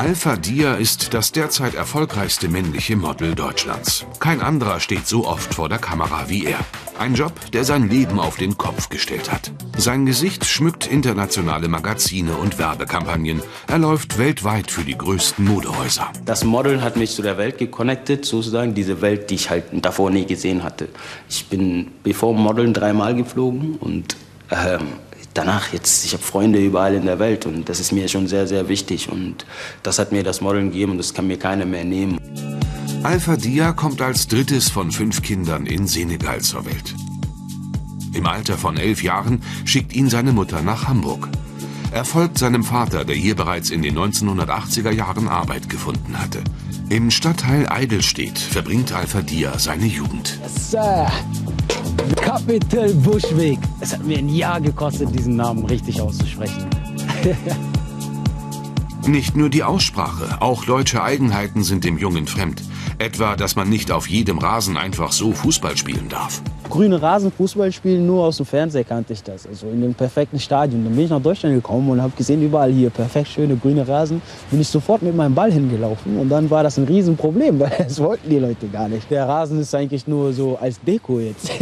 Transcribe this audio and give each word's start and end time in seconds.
Alpha 0.00 0.36
Dia 0.36 0.76
ist 0.76 1.12
das 1.12 1.30
derzeit 1.30 1.74
erfolgreichste 1.74 2.48
männliche 2.48 2.96
Model 2.96 3.34
Deutschlands. 3.34 4.06
Kein 4.18 4.40
anderer 4.40 4.80
steht 4.80 5.06
so 5.06 5.26
oft 5.26 5.52
vor 5.52 5.68
der 5.68 5.76
Kamera 5.76 6.30
wie 6.30 6.46
er. 6.46 6.58
Ein 6.98 7.12
Job, 7.12 7.34
der 7.52 7.64
sein 7.64 7.90
Leben 7.90 8.18
auf 8.18 8.38
den 8.38 8.56
Kopf 8.56 8.88
gestellt 8.88 9.30
hat. 9.30 9.52
Sein 9.76 10.06
Gesicht 10.06 10.46
schmückt 10.46 10.86
internationale 10.86 11.68
Magazine 11.68 12.32
und 12.32 12.58
Werbekampagnen. 12.58 13.42
Er 13.66 13.76
läuft 13.76 14.16
weltweit 14.16 14.70
für 14.70 14.84
die 14.84 14.96
größten 14.96 15.44
Modehäuser. 15.44 16.10
Das 16.24 16.44
Modeln 16.44 16.82
hat 16.82 16.96
mich 16.96 17.10
zu 17.10 17.20
der 17.20 17.36
Welt 17.36 17.58
geconnected, 17.58 18.24
sozusagen 18.24 18.72
diese 18.72 19.02
Welt, 19.02 19.28
die 19.28 19.34
ich 19.34 19.50
halt 19.50 19.64
davor 19.84 20.08
nie 20.08 20.24
gesehen 20.24 20.62
hatte. 20.62 20.88
Ich 21.28 21.48
bin 21.48 21.88
bevor 22.04 22.32
Modeln 22.32 22.72
dreimal 22.72 23.14
geflogen 23.14 23.74
und 23.74 24.16
ähm, 24.50 24.94
danach 25.34 25.72
jetzt, 25.72 26.04
ich 26.04 26.12
habe 26.12 26.22
Freunde 26.22 26.58
überall 26.64 26.94
in 26.94 27.04
der 27.06 27.18
Welt 27.18 27.46
und 27.46 27.68
das 27.68 27.80
ist 27.80 27.92
mir 27.92 28.08
schon 28.08 28.26
sehr, 28.26 28.46
sehr 28.46 28.68
wichtig 28.68 29.08
und 29.08 29.46
das 29.82 29.98
hat 29.98 30.12
mir 30.12 30.22
das 30.22 30.40
Modeln 30.40 30.70
gegeben 30.70 30.92
und 30.92 30.98
das 30.98 31.14
kann 31.14 31.26
mir 31.26 31.38
keiner 31.38 31.66
mehr 31.66 31.84
nehmen. 31.84 32.18
Alpha 33.02 33.36
Dia 33.36 33.72
kommt 33.72 34.02
als 34.02 34.28
drittes 34.28 34.68
von 34.68 34.90
fünf 34.90 35.22
Kindern 35.22 35.66
in 35.66 35.86
Senegal 35.86 36.40
zur 36.40 36.66
Welt. 36.66 36.94
Im 38.12 38.26
Alter 38.26 38.58
von 38.58 38.76
elf 38.76 39.02
Jahren 39.02 39.42
schickt 39.64 39.94
ihn 39.94 40.10
seine 40.10 40.32
Mutter 40.32 40.62
nach 40.62 40.88
Hamburg. 40.88 41.28
Er 41.92 42.04
folgt 42.04 42.38
seinem 42.38 42.62
Vater, 42.62 43.04
der 43.04 43.16
hier 43.16 43.34
bereits 43.34 43.70
in 43.70 43.82
den 43.82 43.96
1980er 43.98 44.90
Jahren 44.90 45.28
Arbeit 45.28 45.68
gefunden 45.68 46.18
hatte. 46.18 46.42
Im 46.88 47.10
Stadtteil 47.10 47.68
Eidelstedt 47.68 48.38
verbringt 48.38 48.92
Alpha 48.92 49.22
Dia 49.22 49.58
seine 49.58 49.86
Jugend. 49.86 50.38
Sir, 50.46 51.10
Capital 52.30 52.94
Bushweg. 52.94 53.58
Es 53.80 53.92
hat 53.92 54.04
mir 54.04 54.18
ein 54.18 54.28
Jahr 54.28 54.60
gekostet, 54.60 55.12
diesen 55.12 55.34
Namen 55.34 55.66
richtig 55.66 56.00
auszusprechen. 56.00 56.64
Nicht 59.04 59.34
nur 59.34 59.48
die 59.48 59.64
Aussprache, 59.64 60.40
auch 60.40 60.64
deutsche 60.64 61.02
Eigenheiten 61.02 61.64
sind 61.64 61.82
dem 61.82 61.98
Jungen 61.98 62.28
fremd. 62.28 62.62
Etwa, 63.00 63.34
dass 63.34 63.56
man 63.56 63.70
nicht 63.70 63.90
auf 63.92 64.06
jedem 64.08 64.36
Rasen 64.36 64.76
einfach 64.76 65.10
so 65.12 65.32
Fußball 65.32 65.74
spielen 65.74 66.10
darf. 66.10 66.42
Grüne 66.68 67.00
Rasen, 67.00 67.32
Fußball 67.32 67.72
spielen, 67.72 68.06
nur 68.06 68.26
aus 68.26 68.36
dem 68.36 68.44
Fernseher 68.44 68.84
kannte 68.84 69.14
ich 69.14 69.22
das. 69.22 69.46
Also 69.46 69.70
in 69.70 69.80
dem 69.80 69.94
perfekten 69.94 70.38
Stadion. 70.38 70.84
Dann 70.84 70.94
bin 70.94 71.06
ich 71.06 71.10
nach 71.10 71.22
Deutschland 71.22 71.54
gekommen 71.54 71.88
und 71.88 72.02
habe 72.02 72.12
gesehen, 72.14 72.42
überall 72.42 72.70
hier 72.70 72.90
perfekt 72.90 73.28
schöne 73.28 73.56
grüne 73.56 73.88
Rasen. 73.88 74.20
Bin 74.50 74.60
ich 74.60 74.68
sofort 74.68 75.00
mit 75.00 75.16
meinem 75.16 75.34
Ball 75.34 75.50
hingelaufen 75.50 76.18
und 76.18 76.28
dann 76.28 76.50
war 76.50 76.62
das 76.62 76.76
ein 76.76 76.84
Riesenproblem, 76.84 77.58
weil 77.60 77.72
das 77.78 77.98
wollten 78.00 78.28
die 78.28 78.38
Leute 78.38 78.68
gar 78.68 78.86
nicht. 78.86 79.10
Der 79.10 79.26
Rasen 79.26 79.58
ist 79.60 79.74
eigentlich 79.74 80.06
nur 80.06 80.34
so 80.34 80.58
als 80.60 80.78
Deko 80.82 81.20
jetzt. 81.20 81.50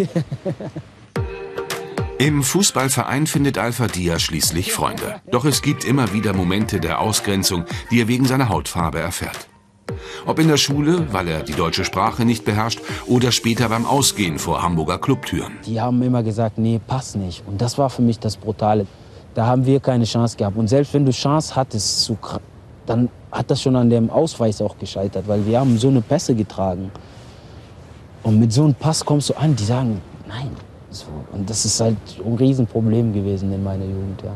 Im 2.19 2.43
Fußballverein 2.43 3.29
findet 3.29 3.59
Alpha 3.59 3.87
Dia 3.87 4.19
schließlich 4.19 4.73
Freunde. 4.73 5.21
Doch 5.31 5.45
es 5.45 5.63
gibt 5.63 5.85
immer 5.85 6.13
wieder 6.13 6.33
Momente 6.33 6.81
der 6.81 7.01
Ausgrenzung, 7.01 7.65
die 7.93 8.01
er 8.01 8.09
wegen 8.09 8.25
seiner 8.25 8.49
Hautfarbe 8.49 8.99
erfährt. 8.99 9.48
Ob 10.27 10.39
in 10.39 10.49
der 10.49 10.57
Schule, 10.57 11.07
weil 11.13 11.29
er 11.29 11.43
die 11.43 11.53
deutsche 11.53 11.85
Sprache 11.85 12.25
nicht 12.25 12.45
beherrscht, 12.45 12.81
oder 13.07 13.33
später 13.33 13.69
beim 13.69 13.87
Ausgehen 13.87 14.39
vor 14.39 14.63
Hamburger 14.63 14.99
Clubtüren. 14.99 15.53
Die 15.67 15.81
haben 15.81 16.03
immer 16.03 16.23
gesagt, 16.23 16.59
nee, 16.59 16.81
pass 16.87 17.15
nicht. 17.15 17.43
Und 17.47 17.61
das 17.61 17.79
war 17.79 17.91
für 17.91 18.03
mich 18.03 18.19
das 18.19 18.37
Brutale. 18.37 18.87
Da 19.35 19.47
haben 19.47 19.65
wir 19.67 19.81
keine 19.81 20.05
Chance 20.05 20.37
gehabt. 20.37 20.57
Und 20.57 20.69
selbst 20.69 20.93
wenn 20.95 21.05
du 21.05 21.13
Chance 21.13 21.55
hattest, 21.55 22.13
dann 22.87 23.09
hat 23.31 23.51
das 23.51 23.63
schon 23.63 23.77
an 23.77 23.91
dem 23.91 24.11
Ausweis 24.11 24.61
auch 24.61 24.77
gescheitert, 24.79 25.29
weil 25.29 25.47
wir 25.47 25.61
haben 25.61 25.79
so 25.79 25.89
eine 25.89 26.01
Pässe 26.01 26.35
getragen. 26.35 26.91
Und 28.23 28.41
mit 28.41 28.53
so 28.53 28.65
einem 28.65 28.75
Pass 28.75 29.05
kommst 29.05 29.31
du 29.31 29.35
an, 29.35 29.55
die 29.55 29.65
sagen, 29.65 30.01
nein, 30.27 30.51
so. 30.91 31.07
Und 31.33 31.49
das 31.49 31.65
ist 31.65 31.81
halt 31.81 31.97
ein 32.25 32.35
Riesenproblem 32.35 33.13
gewesen 33.13 33.53
in 33.53 33.63
meiner 33.63 33.85
Jugend, 33.85 34.23
ja. 34.25 34.33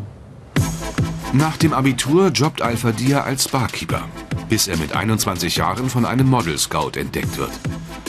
Nach 1.32 1.56
dem 1.56 1.72
Abitur 1.72 2.28
jobbt 2.28 2.60
Alpha 2.60 2.92
Dia 2.92 3.22
als 3.22 3.48
Barkeeper, 3.48 4.02
bis 4.52 4.68
er 4.68 4.76
mit 4.76 4.94
21 4.94 5.56
Jahren 5.56 5.88
von 5.88 6.04
einem 6.04 6.28
Model 6.28 6.58
Scout 6.58 6.98
entdeckt 6.98 7.38
wird. 7.38 7.52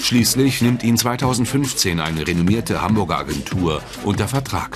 Schließlich 0.02 0.61
nimmt 0.61 0.83
ihn 0.83 0.97
2015 0.97 2.02
eine 2.02 2.27
renommierte 2.27 2.81
Hamburger 2.81 3.19
Agentur 3.19 3.81
unter 4.03 4.28
Vertrag. 4.28 4.75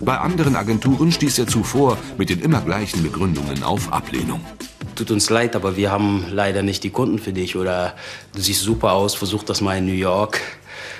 Bei 0.00 0.18
anderen 0.18 0.56
Agenturen 0.56 1.12
stieß 1.12 1.38
er 1.38 1.46
zuvor 1.46 1.96
mit 2.18 2.28
den 2.28 2.40
immer 2.40 2.60
gleichen 2.60 3.04
Begründungen 3.04 3.62
auf 3.62 3.92
Ablehnung. 3.92 4.40
Tut 4.96 5.10
uns 5.10 5.28
leid, 5.28 5.54
aber 5.54 5.76
wir 5.76 5.90
haben 5.90 6.24
leider 6.32 6.62
nicht 6.62 6.82
die 6.82 6.90
Kunden 6.90 7.18
für 7.18 7.32
dich 7.32 7.54
oder 7.54 7.94
du 8.34 8.40
siehst 8.40 8.62
super 8.62 8.92
aus, 8.92 9.14
versuch 9.14 9.44
das 9.44 9.60
mal 9.60 9.76
in 9.76 9.86
New 9.86 9.92
York. 9.92 10.40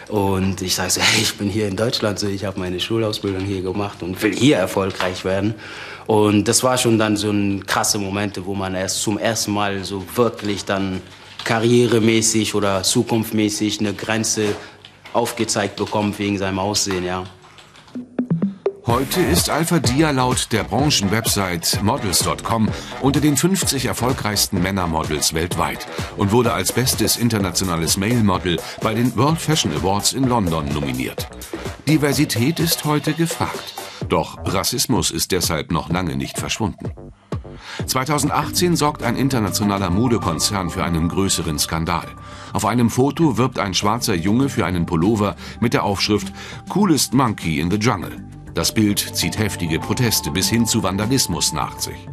Und 0.09 0.61
ich 0.61 0.75
sage 0.75 0.91
so, 0.91 1.01
hey, 1.03 1.23
ich 1.23 1.35
bin 1.37 1.49
hier 1.49 1.67
in 1.67 1.77
Deutschland, 1.77 2.19
so, 2.19 2.29
ich 2.29 2.45
habe 2.45 2.61
meine 2.61 2.79
Schulausbildung 2.79 3.41
hier 3.41 3.63
gemacht 3.63 4.03
und 4.03 4.23
will 4.23 4.35
hier 4.35 4.59
erfolgreich 4.59 5.25
werden. 5.25 5.55
Und 6.07 6.47
das 6.47 6.63
war 6.63 6.77
schon 6.77 6.99
dann 6.99 7.17
so 7.17 7.31
ein 7.31 7.65
krasse 7.67 7.99
Momente, 7.99 8.45
wo 8.45 8.55
man 8.55 8.75
erst 8.75 9.01
zum 9.01 9.19
ersten 9.19 9.53
Mal 9.53 9.83
so 9.83 10.05
wirklich 10.15 10.67
dann 10.67 11.01
karrieremäßig 11.45 12.55
oder 12.55 12.83
zukunftsmäßig 12.83 13.81
eine 13.81 13.95
Grenze 13.95 14.55
aufgezeigt 15.15 15.77
bekommt 15.77 16.19
wegen 16.19 16.37
seinem 16.37 16.59
Aussehen, 16.59 17.05
ja. 17.05 17.25
Heute 18.87 19.21
ist 19.21 19.51
Alpha 19.51 19.81
Dia 19.81 20.13
laut 20.13 20.53
der 20.53 20.63
Branchenwebsite 20.63 21.83
models.com 21.83 22.69
unter 23.03 23.21
den 23.21 23.37
50 23.37 23.87
erfolgreichsten 23.87 24.63
Männermodels 24.63 25.35
weltweit 25.35 25.85
und 26.17 26.31
wurde 26.31 26.53
als 26.53 26.71
bestes 26.71 27.17
internationales 27.17 27.97
Male 27.97 28.23
Model 28.23 28.61
bei 28.83 28.95
den 28.95 29.17
World 29.17 29.41
Fashion 29.41 29.73
Awards 29.73 30.13
in 30.13 30.29
London 30.29 30.69
nominiert. 30.73 31.29
Diversität 31.89 32.61
ist 32.61 32.85
heute 32.85 33.13
gefragt. 33.13 33.75
Doch 34.09 34.39
Rassismus 34.45 35.11
ist 35.11 35.33
deshalb 35.33 35.73
noch 35.73 35.91
lange 35.91 36.15
nicht 36.15 36.39
verschwunden. 36.39 36.93
2018 37.87 38.77
sorgt 38.77 39.03
ein 39.03 39.17
internationaler 39.17 39.91
Modekonzern 39.91 40.71
für 40.71 40.85
einen 40.85 41.09
größeren 41.09 41.59
Skandal. 41.59 42.07
Auf 42.53 42.65
einem 42.65 42.91
Foto 42.91 43.37
wirbt 43.37 43.59
ein 43.59 43.75
schwarzer 43.75 44.15
Junge 44.15 44.49
für 44.49 44.65
einen 44.65 44.87
Pullover 44.87 45.35
mit 45.59 45.75
der 45.75 45.83
Aufschrift 45.83 46.33
Coolest 46.69 47.15
Monkey 47.15 47.59
in 47.59 47.69
the 47.69 47.79
Jungle. 47.79 48.25
Das 48.57 48.73
Bild 48.73 48.99
zieht 48.99 49.39
heftige 49.39 49.79
Proteste 49.79 50.31
bis 50.31 50.49
hin 50.49 50.65
zu 50.65 50.83
Vandalismus 50.83 51.53
nach 51.53 51.79
sich. 51.79 52.09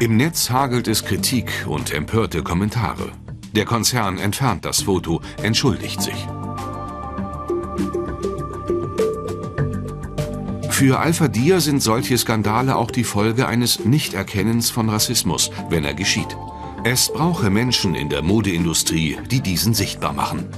Im 0.00 0.18
Netz 0.18 0.50
hagelt 0.50 0.86
es 0.86 1.02
Kritik 1.02 1.50
und 1.66 1.94
empörte 1.94 2.42
Kommentare. 2.42 3.10
Der 3.52 3.64
Konzern 3.64 4.18
entfernt 4.18 4.66
das 4.66 4.82
Foto, 4.82 5.22
entschuldigt 5.42 6.02
sich. 6.02 6.28
Für 10.68 10.98
Alpha 10.98 11.28
Dia 11.28 11.58
sind 11.58 11.82
solche 11.82 12.18
Skandale 12.18 12.76
auch 12.76 12.90
die 12.90 13.04
Folge 13.04 13.48
eines 13.48 13.82
Nichterkennens 13.82 14.68
von 14.68 14.90
Rassismus, 14.90 15.50
wenn 15.70 15.86
er 15.86 15.94
geschieht. 15.94 16.36
Es 16.84 17.10
brauche 17.10 17.48
Menschen 17.48 17.94
in 17.94 18.10
der 18.10 18.20
Modeindustrie, 18.20 19.16
die 19.30 19.40
diesen 19.40 19.72
sichtbar 19.72 20.12
machen. 20.12 20.50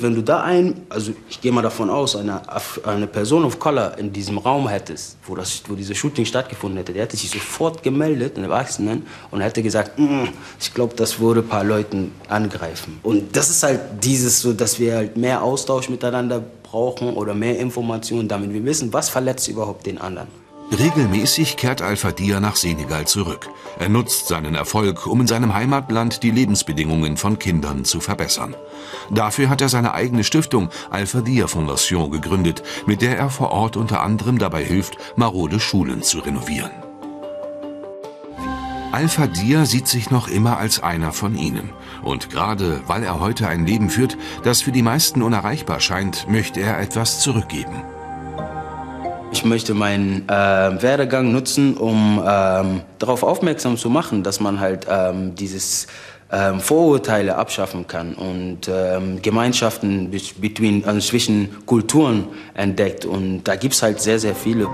Wenn 0.00 0.14
du 0.14 0.22
da 0.22 0.42
ein, 0.42 0.82
also 0.88 1.12
ich 1.28 1.40
gehe 1.40 1.52
mal 1.52 1.62
davon 1.62 1.90
aus, 1.90 2.16
eine, 2.16 2.40
eine 2.84 3.06
Person 3.06 3.44
of 3.44 3.58
Color 3.58 3.98
in 3.98 4.12
diesem 4.12 4.38
Raum 4.38 4.68
hättest, 4.68 5.16
wo, 5.26 5.34
das, 5.34 5.62
wo 5.66 5.74
diese 5.74 5.94
Shooting 5.94 6.24
stattgefunden 6.24 6.78
hätte, 6.78 6.92
der 6.92 7.02
hätte 7.02 7.16
sich 7.16 7.30
sofort 7.30 7.82
gemeldet, 7.82 8.36
einen 8.36 8.44
Erwachsenen, 8.44 9.06
und 9.30 9.40
hätte 9.40 9.62
gesagt, 9.62 9.98
mm, 9.98 10.24
ich 10.60 10.72
glaube, 10.74 10.94
das 10.94 11.18
würde 11.18 11.40
ein 11.40 11.48
paar 11.48 11.64
Leuten 11.64 12.12
angreifen. 12.28 12.98
Und 13.02 13.36
das 13.36 13.50
ist 13.50 13.62
halt 13.62 13.80
dieses 14.02 14.40
so, 14.40 14.52
dass 14.52 14.78
wir 14.78 14.96
halt 14.96 15.16
mehr 15.16 15.42
Austausch 15.42 15.88
miteinander 15.88 16.42
brauchen 16.62 17.14
oder 17.14 17.34
mehr 17.34 17.58
Informationen, 17.58 18.28
damit 18.28 18.52
wir 18.52 18.64
wissen, 18.64 18.92
was 18.92 19.08
verletzt 19.08 19.48
überhaupt 19.48 19.86
den 19.86 19.98
anderen. 19.98 20.28
Regelmäßig 20.70 21.56
kehrt 21.56 21.80
Al-Fadir 21.80 22.40
nach 22.40 22.56
Senegal 22.56 23.06
zurück. 23.06 23.48
Er 23.78 23.88
nutzt 23.88 24.28
seinen 24.28 24.54
Erfolg, 24.54 25.06
um 25.06 25.22
in 25.22 25.26
seinem 25.26 25.54
Heimatland 25.54 26.22
die 26.22 26.30
Lebensbedingungen 26.30 27.16
von 27.16 27.38
Kindern 27.38 27.86
zu 27.86 28.00
verbessern. 28.00 28.54
Dafür 29.10 29.48
hat 29.48 29.62
er 29.62 29.70
seine 29.70 29.94
eigene 29.94 30.24
Stiftung 30.24 30.68
Al-Fadir 30.90 31.48
Fondation 31.48 32.10
gegründet, 32.10 32.62
mit 32.86 33.00
der 33.00 33.16
er 33.16 33.30
vor 33.30 33.50
Ort 33.50 33.78
unter 33.78 34.02
anderem 34.02 34.38
dabei 34.38 34.62
hilft, 34.62 34.98
marode 35.16 35.58
Schulen 35.58 36.02
zu 36.02 36.18
renovieren. 36.18 36.70
Al-Fadir 38.92 39.64
sieht 39.64 39.88
sich 39.88 40.10
noch 40.10 40.28
immer 40.28 40.58
als 40.58 40.82
einer 40.82 41.12
von 41.12 41.34
ihnen. 41.34 41.70
Und 42.02 42.30
gerade 42.30 42.82
weil 42.86 43.04
er 43.04 43.20
heute 43.20 43.48
ein 43.48 43.66
Leben 43.66 43.88
führt, 43.88 44.18
das 44.44 44.60
für 44.60 44.72
die 44.72 44.82
meisten 44.82 45.22
unerreichbar 45.22 45.80
scheint, 45.80 46.28
möchte 46.28 46.60
er 46.60 46.78
etwas 46.78 47.20
zurückgeben. 47.20 47.82
Ich 49.30 49.44
möchte 49.44 49.74
meinen 49.74 50.28
äh, 50.28 50.32
Werdegang 50.32 51.32
nutzen, 51.32 51.76
um 51.76 52.22
ähm, 52.26 52.80
darauf 52.98 53.22
aufmerksam 53.22 53.76
zu 53.76 53.90
machen, 53.90 54.22
dass 54.22 54.40
man 54.40 54.58
halt 54.58 54.86
ähm, 54.88 55.34
dieses 55.34 55.86
ähm, 56.32 56.60
Vorurteile 56.60 57.36
abschaffen 57.36 57.86
kann 57.86 58.14
und 58.14 58.68
ähm, 58.68 59.20
Gemeinschaften 59.22 60.10
between, 60.10 60.84
also 60.84 61.00
zwischen 61.00 61.64
Kulturen 61.66 62.28
entdeckt. 62.54 63.04
Und 63.04 63.44
da 63.44 63.56
gibt 63.56 63.74
es 63.74 63.82
halt 63.82 64.00
sehr, 64.00 64.18
sehr 64.18 64.34
viele. 64.34 64.66